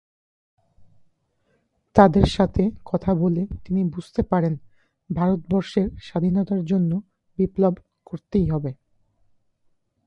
[1.95, 4.53] তাদের সাথে কথা বলে তিনি বুঝতে পারেন,
[5.09, 6.91] ভারতবর্ষের স্বাধীনতার জন্য
[7.37, 7.73] বিপ্লব
[8.05, 8.71] করতেই হবে।